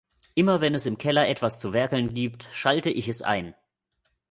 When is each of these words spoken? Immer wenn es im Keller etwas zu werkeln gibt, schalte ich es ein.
Immer 0.33 0.61
wenn 0.61 0.73
es 0.73 0.87
im 0.87 0.97
Keller 0.97 1.27
etwas 1.27 1.59
zu 1.59 1.73
werkeln 1.73 2.11
gibt, 2.15 2.49
schalte 2.53 2.89
ich 2.89 3.07
es 3.07 3.21
ein. 3.21 3.53